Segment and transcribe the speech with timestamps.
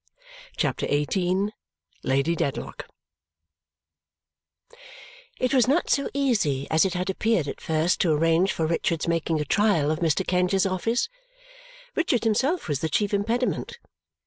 [0.57, 1.51] CHAPTER XVIII
[2.01, 2.87] Lady Dedlock
[5.39, 9.07] It was not so easy as it had appeared at first to arrange for Richard's
[9.07, 10.25] making a trial of Mr.
[10.25, 11.07] Kenge's office.
[11.93, 13.77] Richard himself was the chief impediment.